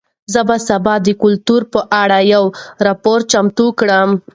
[0.33, 2.43] زه به سبا د کلتور په اړه یو
[2.87, 4.09] راپور چمتو کړم.